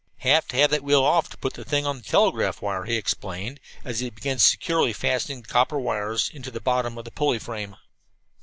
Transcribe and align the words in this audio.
"Have 0.21 0.47
to 0.47 0.55
have 0.57 0.71
that 0.71 0.81
wheel 0.81 1.03
off 1.05 1.29
to 1.29 1.37
put 1.37 1.53
the 1.53 1.63
thing 1.63 1.85
on 1.85 1.97
the 1.97 2.01
telegraph 2.01 2.59
wire," 2.59 2.85
he 2.85 2.95
explained, 2.95 3.59
as 3.85 3.99
he 3.99 4.09
began 4.09 4.39
securely 4.39 4.93
fastening 4.93 5.43
the 5.43 5.47
copper 5.47 5.79
wires 5.79 6.27
into 6.33 6.49
the 6.49 6.59
bottom 6.59 6.97
of 6.97 7.05
the 7.05 7.11
pulley 7.11 7.37
frame. 7.37 7.75